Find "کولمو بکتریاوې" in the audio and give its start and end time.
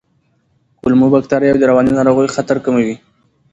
0.79-1.59